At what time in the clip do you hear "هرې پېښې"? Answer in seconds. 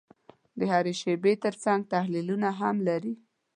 0.71-1.41